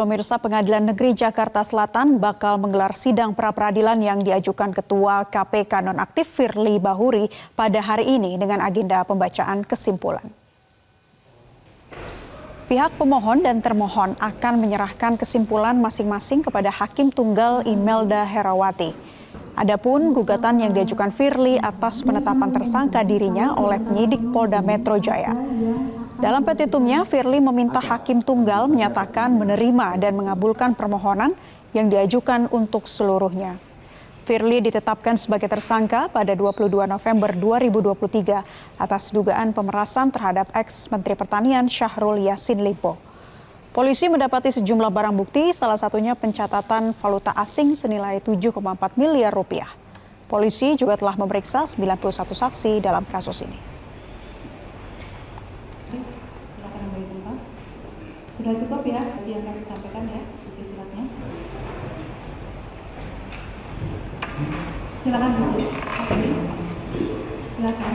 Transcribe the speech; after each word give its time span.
pemirsa 0.00 0.40
Pengadilan 0.40 0.88
Negeri 0.88 1.12
Jakarta 1.12 1.60
Selatan 1.60 2.16
bakal 2.16 2.56
menggelar 2.56 2.96
sidang 2.96 3.36
pra-peradilan 3.36 4.00
yang 4.00 4.24
diajukan 4.24 4.72
Ketua 4.72 5.28
KPK 5.28 5.84
nonaktif 5.84 6.24
Firly 6.24 6.80
Bahuri 6.80 7.28
pada 7.52 7.84
hari 7.84 8.16
ini 8.16 8.40
dengan 8.40 8.64
agenda 8.64 9.04
pembacaan 9.04 9.60
kesimpulan. 9.60 10.24
Pihak 12.72 12.96
pemohon 12.96 13.44
dan 13.44 13.60
termohon 13.60 14.16
akan 14.16 14.54
menyerahkan 14.56 15.20
kesimpulan 15.20 15.76
masing-masing 15.76 16.40
kepada 16.40 16.72
Hakim 16.72 17.12
Tunggal 17.12 17.68
Imelda 17.68 18.24
Herawati. 18.24 18.96
Adapun 19.52 20.16
gugatan 20.16 20.64
yang 20.64 20.72
diajukan 20.72 21.12
Firly 21.12 21.60
atas 21.60 22.00
penetapan 22.00 22.48
tersangka 22.48 23.04
dirinya 23.04 23.52
oleh 23.52 23.76
penyidik 23.76 24.22
Polda 24.32 24.64
Metro 24.64 24.96
Jaya. 24.96 25.36
Dalam 26.20 26.44
petitumnya, 26.44 27.08
Firly 27.08 27.40
meminta 27.40 27.80
hakim 27.80 28.20
tunggal 28.20 28.68
menyatakan 28.68 29.32
menerima 29.40 29.96
dan 29.96 30.12
mengabulkan 30.20 30.76
permohonan 30.76 31.32
yang 31.72 31.88
diajukan 31.88 32.44
untuk 32.52 32.84
seluruhnya. 32.84 33.56
Firly 34.28 34.60
ditetapkan 34.60 35.16
sebagai 35.16 35.48
tersangka 35.48 36.12
pada 36.12 36.36
22 36.36 36.68
November 36.84 37.32
2023 37.32 38.76
atas 38.76 39.16
dugaan 39.16 39.56
pemerasan 39.56 40.12
terhadap 40.12 40.52
ex-Menteri 40.52 41.16
Pertanian 41.16 41.64
Syahrul 41.72 42.20
Yassin 42.20 42.60
Limpo. 42.60 43.00
Polisi 43.72 44.12
mendapati 44.12 44.52
sejumlah 44.52 44.92
barang 44.92 45.16
bukti, 45.16 45.56
salah 45.56 45.80
satunya 45.80 46.12
pencatatan 46.12 46.92
valuta 47.00 47.32
asing 47.32 47.72
senilai 47.72 48.20
7,4 48.20 48.60
miliar 49.00 49.32
rupiah. 49.32 49.72
Polisi 50.28 50.76
juga 50.76 51.00
telah 51.00 51.16
memeriksa 51.16 51.64
91 51.64 52.12
saksi 52.36 52.84
dalam 52.84 53.08
kasus 53.08 53.40
ini. 53.40 53.70
Sudah 58.40 58.56
cukup 58.56 58.80
ya 58.88 59.04
tadi 59.04 59.36
yang 59.36 59.44
kami 59.44 59.60
sampaikan 59.68 60.08
ya 60.08 60.24
bukti 60.24 60.62
suratnya. 60.64 61.04
Silakan 65.04 65.30
Bu. 65.36 65.44
Silakan. 67.52 67.94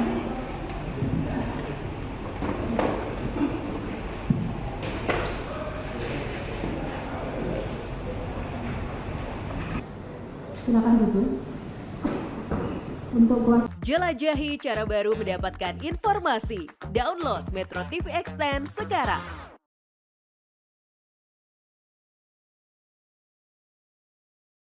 Silakan 10.61 10.93
Bu. 11.09 11.21
Untuk 13.17 13.39
Jelajahi 13.81 14.61
cara 14.61 14.85
baru 14.85 15.17
mendapatkan 15.17 15.81
informasi. 15.81 16.69
Download 16.93 17.49
Metro 17.49 17.81
TV 17.89 18.13
Extend 18.13 18.69
sekarang. 18.69 19.44